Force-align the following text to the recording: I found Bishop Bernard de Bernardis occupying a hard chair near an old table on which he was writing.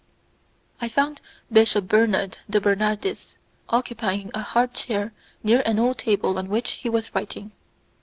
I 0.81 0.87
found 0.89 1.21
Bishop 1.53 1.87
Bernard 1.87 2.39
de 2.49 2.59
Bernardis 2.59 3.37
occupying 3.69 4.31
a 4.33 4.41
hard 4.41 4.73
chair 4.73 5.13
near 5.43 5.61
an 5.63 5.77
old 5.77 5.99
table 5.99 6.39
on 6.39 6.49
which 6.49 6.71
he 6.71 6.89
was 6.89 7.13
writing. 7.13 7.51